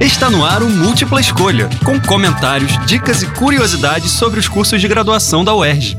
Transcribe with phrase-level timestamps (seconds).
[0.00, 4.88] Está no ar o Múltipla Escolha, com comentários, dicas e curiosidades sobre os cursos de
[4.88, 5.94] graduação da UERJ.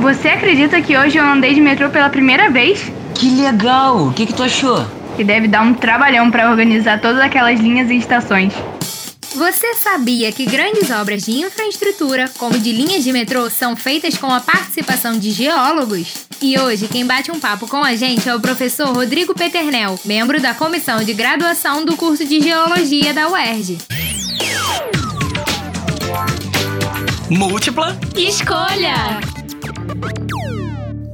[0.00, 2.90] Você acredita que hoje eu andei de metrô pela primeira vez?
[3.14, 4.06] Que legal!
[4.06, 4.86] O que, que tu achou?
[5.18, 8.54] Que deve dar um trabalhão para organizar todas aquelas linhas e estações.
[9.40, 14.26] Você sabia que grandes obras de infraestrutura, como de linhas de metrô, são feitas com
[14.26, 16.26] a participação de geólogos?
[16.42, 20.38] E hoje quem bate um papo com a gente é o professor Rodrigo Peternel, membro
[20.42, 23.78] da comissão de graduação do curso de Geologia da UERJ.
[27.30, 29.20] Múltipla escolha!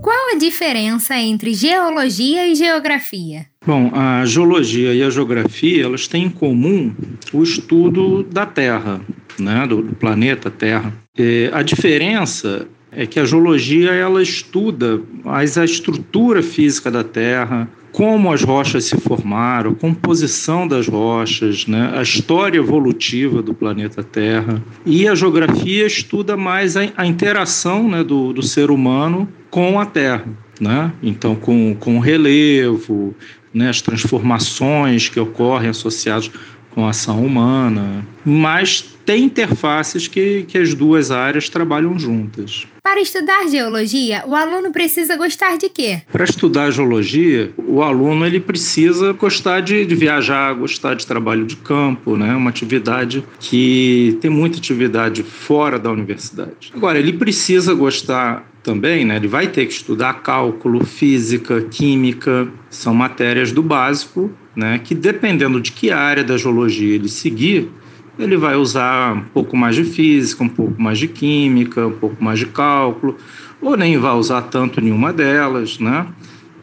[0.02, 3.46] Qual a diferença entre geologia e geografia?
[3.66, 6.94] Bom, a geologia e a geografia elas têm em comum
[7.32, 9.00] o estudo da Terra,
[9.36, 10.94] né, do, planeta Terra.
[11.18, 17.68] E a diferença é que a geologia ela estuda mais a estrutura física da Terra,
[17.90, 24.00] como as rochas se formaram, a composição das rochas, né, a história evolutiva do planeta
[24.04, 24.62] Terra.
[24.84, 29.86] E a geografia estuda mais a, a interação né, do, do ser humano com a
[29.86, 30.24] Terra.
[30.60, 30.92] Né?
[31.02, 33.14] Então, com, com relevo,
[33.56, 36.30] né, as transformações que ocorrem associadas
[36.72, 42.66] com a ação humana, mas tem interfaces que, que as duas áreas trabalham juntas.
[42.82, 46.02] Para estudar geologia, o aluno precisa gostar de quê?
[46.12, 51.56] Para estudar geologia, o aluno ele precisa gostar de, de, viajar, gostar de trabalho de
[51.56, 52.34] campo, né?
[52.34, 56.72] Uma atividade que tem muita atividade fora da universidade.
[56.74, 59.14] Agora, ele precisa gostar também, né?
[59.14, 64.80] Ele vai ter que estudar cálculo, física, química, são matérias do básico, né?
[64.82, 67.70] Que dependendo de que área da geologia ele seguir,
[68.18, 72.22] ele vai usar um pouco mais de física, um pouco mais de química, um pouco
[72.22, 73.16] mais de cálculo,
[73.62, 76.04] ou nem vai usar tanto nenhuma delas, né?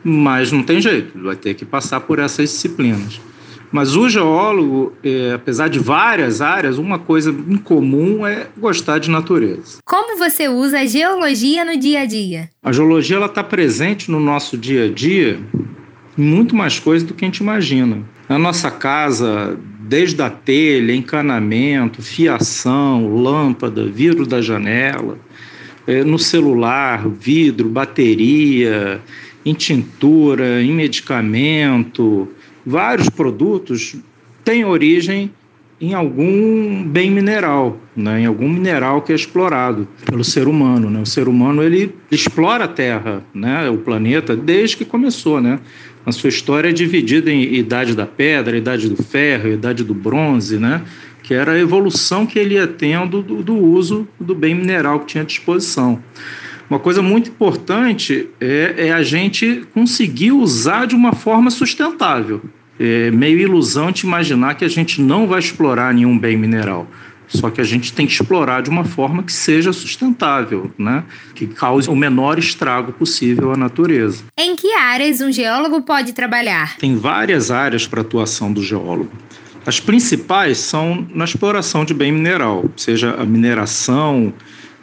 [0.04, 3.22] Mas não tem jeito, vai ter que passar por essas disciplinas.
[3.74, 9.10] Mas o geólogo, é, apesar de várias áreas, uma coisa em comum é gostar de
[9.10, 9.80] natureza.
[9.84, 12.52] Como você usa a geologia no dia a dia?
[12.62, 15.40] A geologia está presente no nosso dia a dia
[16.16, 18.04] em muito mais coisas do que a gente imagina.
[18.30, 25.18] Na nossa casa, desde a telha, encanamento, fiação, lâmpada, vidro da janela,
[25.88, 29.02] é, no celular, vidro, bateria,
[29.44, 32.30] em tintura, em medicamento,
[32.66, 33.96] vários produtos
[34.44, 35.32] têm origem
[35.80, 38.22] em algum bem mineral, né?
[38.22, 40.90] em algum mineral que é explorado pelo ser humano.
[40.90, 41.02] Né?
[41.02, 43.70] O ser humano ele explora a Terra, né?
[43.70, 45.42] o planeta, desde que começou.
[45.42, 45.60] Né?
[46.06, 50.58] A sua história é dividida em idade da pedra, idade do ferro, idade do bronze,
[50.58, 50.84] né?
[51.22, 55.08] que era a evolução que ele ia tendo do, do uso do bem mineral que
[55.08, 56.02] tinha à disposição.
[56.74, 62.42] Uma coisa muito importante é, é a gente conseguir usar de uma forma sustentável.
[62.80, 66.88] É meio ilusão de imaginar que a gente não vai explorar nenhum bem mineral.
[67.28, 71.04] Só que a gente tem que explorar de uma forma que seja sustentável, né?
[71.36, 74.24] que cause o menor estrago possível à natureza.
[74.36, 76.76] Em que áreas um geólogo pode trabalhar?
[76.78, 79.12] Tem várias áreas para atuação do geólogo.
[79.64, 84.34] As principais são na exploração de bem mineral, seja a mineração,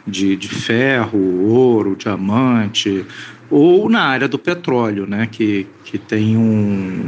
[0.05, 3.05] de, de ferro, ouro, diamante,
[3.49, 7.03] ou na área do petróleo, né, que, que tem um,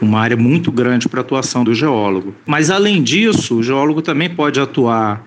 [0.00, 2.34] uma área muito grande para atuação do geólogo.
[2.46, 5.24] Mas, além disso, o geólogo também pode atuar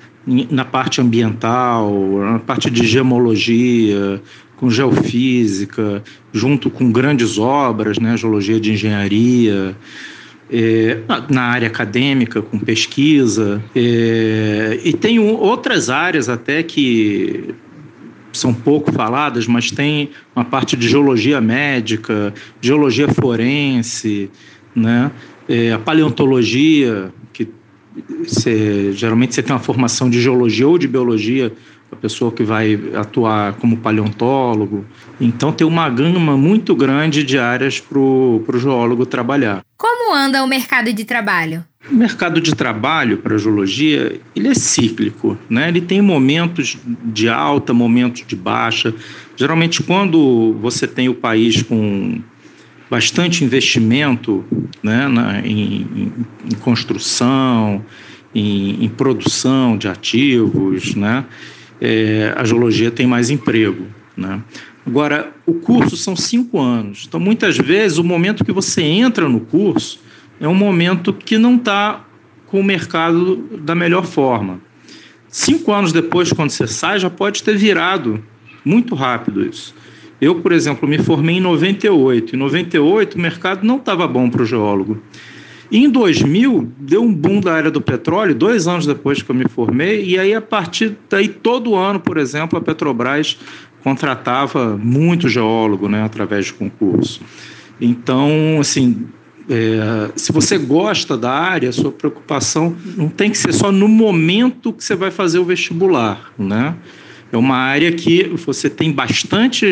[0.50, 1.94] na parte ambiental,
[2.31, 4.20] na parte de gemologia,
[4.58, 6.03] com geofísica,
[6.34, 9.76] junto com grandes obras, né, geologia de engenharia,
[10.51, 17.56] é, na área acadêmica, com pesquisa, é, e tem outras áreas até que
[18.31, 24.29] são pouco faladas, mas tem uma parte de geologia médica, geologia forense,
[24.75, 25.11] né?
[25.47, 27.47] É, a paleontologia, que
[28.28, 31.53] cê, geralmente você tem uma formação de geologia ou de biologia,
[31.91, 34.85] a pessoa que vai atuar como paleontólogo.
[35.22, 39.63] Então tem uma gama muito grande de áreas para o geólogo trabalhar.
[40.13, 41.63] Anda o mercado de trabalho?
[41.89, 45.67] O mercado de trabalho para a geologia ele é cíclico, né?
[45.67, 48.93] Ele tem momentos de alta, momentos de baixa.
[49.35, 52.22] Geralmente quando você tem o país com
[52.90, 54.46] bastante investimento,
[54.81, 56.11] né, na, em,
[56.46, 57.84] em construção,
[58.34, 61.25] em, em, produção de ativos, né,
[61.81, 63.87] é, a geologia tem mais emprego.
[64.16, 64.41] Né?
[64.85, 67.05] Agora, o curso são cinco anos.
[67.08, 69.99] Então, muitas vezes, o momento que você entra no curso
[70.40, 72.05] é um momento que não está
[72.46, 74.59] com o mercado da melhor forma.
[75.28, 78.23] Cinco anos depois, quando você sai, já pode ter virado
[78.64, 79.73] muito rápido isso.
[80.22, 82.35] Eu, por exemplo, me formei em 98.
[82.35, 85.02] Em 98, o mercado não estava bom para o geólogo.
[85.72, 89.49] Em 2000, deu um boom da área do petróleo, dois anos depois que eu me
[89.49, 93.37] formei, e aí a partir daí, todo ano, por exemplo, a Petrobras
[93.85, 97.22] contratava muito geólogo né, através de concurso.
[97.79, 99.05] Então, assim,
[99.47, 104.73] é, se você gosta da área, sua preocupação não tem que ser só no momento
[104.73, 106.76] que você vai fazer o vestibular, né?
[107.32, 109.67] É uma área que você tem bastante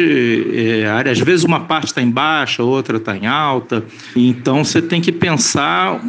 [0.54, 3.83] é, área, às vezes uma parte está em baixa, outra está em alta,
[4.15, 6.00] então você tem que pensar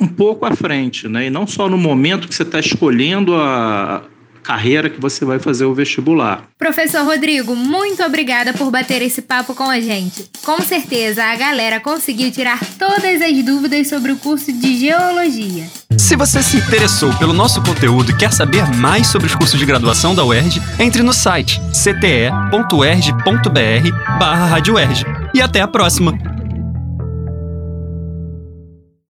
[0.00, 1.26] um pouco à frente, né?
[1.26, 4.04] E não só no momento que você está escolhendo a,
[4.42, 6.44] carreira que você vai fazer o vestibular.
[6.58, 10.28] Professor Rodrigo, muito obrigada por bater esse papo com a gente.
[10.44, 15.66] Com certeza a galera conseguiu tirar todas as dúvidas sobre o curso de Geologia.
[15.98, 19.64] Se você se interessou pelo nosso conteúdo e quer saber mais sobre os cursos de
[19.64, 22.38] graduação da UERJ, entre no site cte.erj.br
[24.18, 24.58] barra
[25.34, 26.31] E até a próxima!